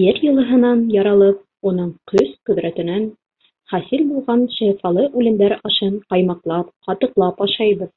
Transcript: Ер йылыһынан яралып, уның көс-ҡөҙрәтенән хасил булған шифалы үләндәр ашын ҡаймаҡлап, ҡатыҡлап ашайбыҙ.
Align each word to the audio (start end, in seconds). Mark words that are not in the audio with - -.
Ер 0.00 0.18
йылыһынан 0.26 0.84
яралып, 0.96 1.40
уның 1.70 1.88
көс-ҡөҙрәтенән 2.12 3.08
хасил 3.74 4.06
булған 4.14 4.46
шифалы 4.60 5.10
үләндәр 5.24 5.58
ашын 5.72 6.00
ҡаймаҡлап, 6.16 6.74
ҡатыҡлап 6.90 7.48
ашайбыҙ. 7.50 7.96